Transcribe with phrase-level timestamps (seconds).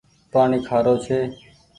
[0.31, 1.19] پآڻيٚ کآرو ڇي۔